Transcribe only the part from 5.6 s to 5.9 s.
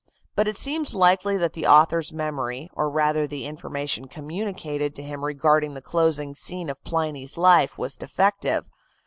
the